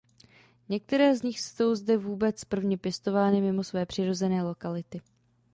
[0.69, 5.01] Některé z nich jsou zde vůbec prvně pěstované mimo své přirozené lokality.